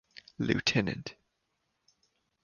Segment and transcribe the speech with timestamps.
[0.39, 1.13] Lieutenant.